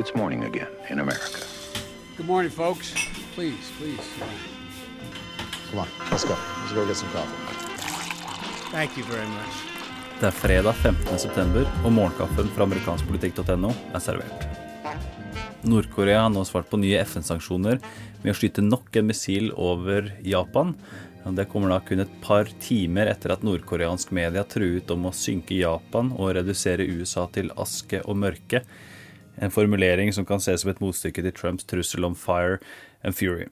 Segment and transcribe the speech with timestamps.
[0.00, 1.40] it's morning again in America.
[2.16, 2.94] Good morning, folks.
[3.34, 4.06] Please, please.
[5.70, 6.36] Come on, let's go.
[6.60, 7.36] Let's go get some coffee.
[8.72, 9.54] Thank you very much.
[10.20, 11.18] Det er fredag 15.
[11.18, 14.46] september, og morgenkaffen fra amerikanskpolitikk.no er servert.
[15.62, 17.80] Nord-Korea har nå svart på nye FN-sanksjoner
[18.22, 20.74] med å skyte nok en missil over Japan.
[21.24, 25.60] Det kommer da kun et par timer etter at nordkoreansk media truet om å synke
[25.60, 28.64] Japan og redusere USA til aske og mørke.
[29.38, 32.58] En formulering som kan ses som et motstykke til Trumps trussel om fire
[33.02, 33.46] and fury.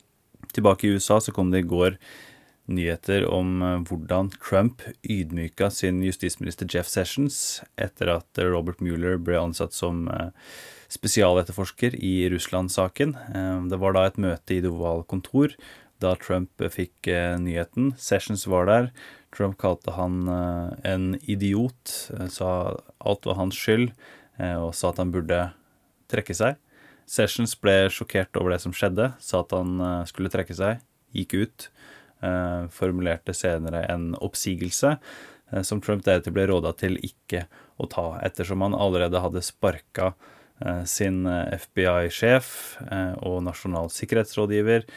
[0.52, 1.98] Tilbake i USA så kom det i går
[2.68, 9.38] nyheter om eh, hvordan Trump ydmyka sin justisminister Jeff Sessions etter at Robert Mueller ble
[9.40, 10.30] ansatt som eh,
[10.92, 13.16] spesialetterforsker i Russland-saken.
[13.34, 14.72] Eh, det var da et møte i Det
[15.08, 15.56] kontor
[15.98, 17.08] da Trump fikk
[17.42, 17.90] nyheten.
[17.98, 18.84] Sessions var der.
[19.34, 20.28] Trump kalte han
[20.86, 21.90] en idiot,
[22.30, 23.90] sa alt var hans skyld,
[24.38, 25.40] og sa at han burde
[26.10, 26.58] trekke seg.
[27.08, 29.78] Sessions ble sjokkert over det som skjedde, sa at han
[30.10, 30.82] skulle trekke seg,
[31.16, 31.68] gikk ut.
[32.20, 34.96] Eh, formulerte senere en oppsigelse
[35.52, 37.44] eh, som Trump deretter ble råda til ikke
[37.78, 40.08] å ta, ettersom han allerede hadde sparka
[40.58, 42.50] eh, sin FBI-sjef
[43.22, 44.90] og nasjonal sikkerhetsrådgiver.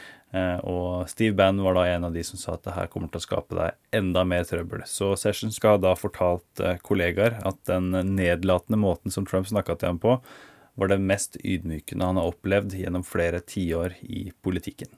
[0.64, 3.20] Og Steve Bann var da en av de som sa at det her kommer til
[3.20, 4.80] å skape deg enda mer trøbbel.
[4.88, 10.00] Så Sessions skal da fortalt kollegaer at den nedlatende måten som Trump snakka til ham
[10.00, 10.16] på,
[10.74, 14.88] var det mest ydmykende han har opplevd gjennom flere tiår i politikken.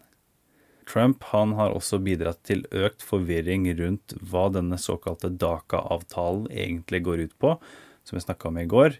[0.91, 7.25] Trump han har også bidratt til økt forvirring rundt hva denne såkalte DACA-avtalen egentlig går
[7.27, 7.55] ut på,
[8.05, 8.98] som vi snakka om i går.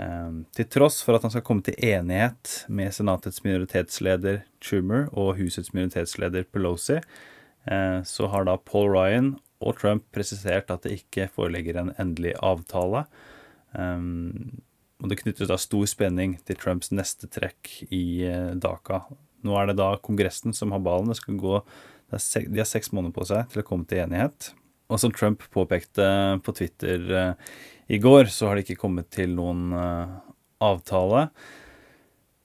[0.00, 5.36] Ehm, til tross for at han skal komme til enighet med Senatets minoritetsleder Trumer og
[5.40, 11.30] husets minoritetsleder Pelosi, eh, så har da Paul Ryan og Trump presisert at det ikke
[11.32, 13.06] foreligger en endelig avtale.
[15.06, 18.26] Og det knyttes da stor spenning til Trumps neste trekk i
[18.58, 19.04] daka.
[19.46, 21.12] Nå er det da Kongressen som har ballen.
[21.12, 21.60] Det skal gå,
[22.10, 24.50] det seks, de har seks måneder på seg til å komme til enighet.
[24.90, 26.06] Og som Trump påpekte
[26.42, 27.54] på Twitter uh,
[27.86, 30.18] i går, så har det ikke kommet til noen uh,
[30.66, 31.28] avtale.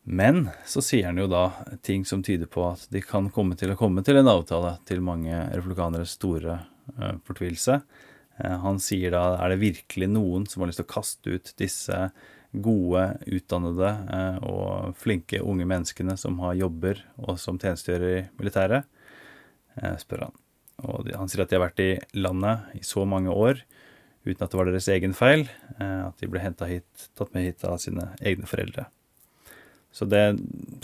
[0.05, 1.47] Men så sier han jo da
[1.85, 5.01] ting som tyder på at de kan komme til å komme til en avtale, til
[5.05, 6.57] mange republikaneres store
[6.97, 7.81] uh, fortvilelse.
[8.41, 11.97] Han sier da er det virkelig noen som har lyst til å kaste ut disse
[12.51, 18.87] gode, utdannede eh, og flinke unge menneskene som har jobber og som tjenestegjør i militæret,
[19.79, 20.39] eh, spør han.
[20.81, 23.61] Og han sier at de har vært i landet i så mange år
[24.25, 25.47] uten at det var deres egen feil,
[25.79, 28.87] eh, at de ble hit, tatt med hit av sine egne foreldre.
[29.91, 30.37] Så det er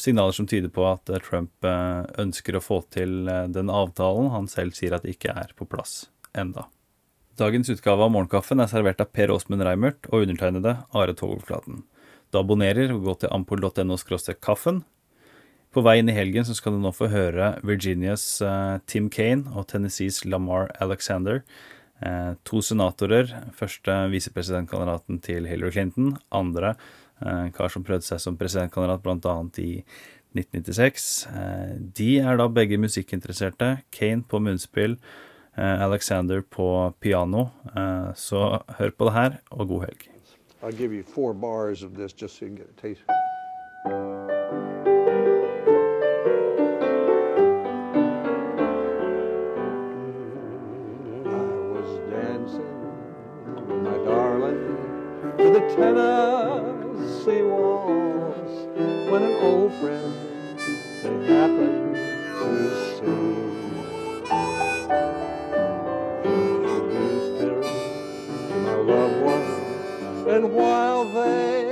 [0.03, 4.97] signaler som tyder på at Trump ønsker å få til den avtalen han selv sier
[4.97, 6.65] at ikke er på plass enda.
[7.37, 11.83] Dagens utgave av Morgenkaffen er servert av Per Åsmund Reimert og undertegnede Are Togelflaten.
[12.33, 13.97] Du abonnerer og går til ampol.no
[14.41, 14.79] kaffen.
[15.69, 19.45] På vei inn i helgen så skal du nå få høre Virginias uh, Tim Kane
[19.53, 21.43] og Tennessees Lamar Alexander.
[22.01, 23.29] Uh, to senatorer.
[23.53, 26.15] Første visepresidentkandidaten til Hillary Clinton.
[26.33, 26.73] Andre
[27.21, 29.37] uh, kar som prøvde seg som presidentkandidat bl.a.
[29.61, 29.83] i
[30.33, 31.27] 1996.
[32.01, 33.75] de er da begge musikkinteresserte.
[33.93, 37.47] Kane på munnspill Eh, Alexander på piano.
[37.75, 40.09] Eh, så hør på det her, og god helg.
[40.63, 43.01] I'll give you four bars of this just so you can get a taste.
[55.77, 57.43] Tennessee
[59.11, 60.13] when an old friend
[61.27, 61.86] happened
[68.87, 70.27] loved ones.
[70.27, 71.66] And while they